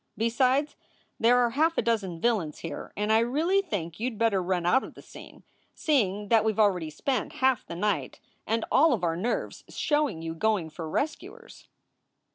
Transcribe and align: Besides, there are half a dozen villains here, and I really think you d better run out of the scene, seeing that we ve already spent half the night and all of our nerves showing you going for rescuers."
Besides, 0.17 0.75
there 1.19 1.37
are 1.37 1.51
half 1.51 1.77
a 1.77 1.81
dozen 1.83 2.19
villains 2.19 2.57
here, 2.61 2.91
and 2.97 3.13
I 3.13 3.19
really 3.19 3.61
think 3.61 3.99
you 3.99 4.09
d 4.09 4.15
better 4.15 4.41
run 4.41 4.65
out 4.65 4.83
of 4.83 4.95
the 4.95 5.01
scene, 5.03 5.43
seeing 5.75 6.29
that 6.29 6.43
we 6.43 6.51
ve 6.53 6.59
already 6.59 6.89
spent 6.89 7.33
half 7.33 7.63
the 7.63 7.75
night 7.75 8.19
and 8.47 8.65
all 8.71 8.93
of 8.93 9.03
our 9.03 9.15
nerves 9.15 9.63
showing 9.69 10.23
you 10.23 10.33
going 10.33 10.71
for 10.71 10.89
rescuers." 10.89 11.67